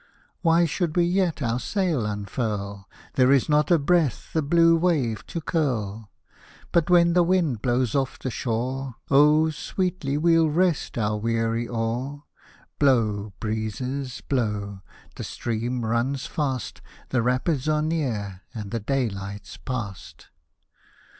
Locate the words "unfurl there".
2.07-3.31